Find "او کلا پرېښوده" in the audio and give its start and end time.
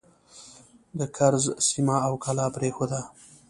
2.07-3.01